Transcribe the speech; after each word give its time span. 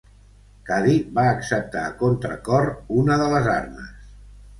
Cuddie 0.69 1.01
va 1.17 1.25
acceptar 1.33 1.83
a 1.89 1.91
contracor 1.99 2.65
una 3.03 3.19
de 3.23 3.29
les 3.35 3.51
armes. 3.57 3.93